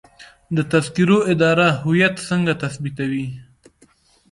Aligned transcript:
د 0.55 0.57
تذکرو 0.71 1.17
اداره 1.33 1.67
هویت 1.81 2.15
څنګه 2.29 2.53
تثبیتوي؟ 2.63 3.27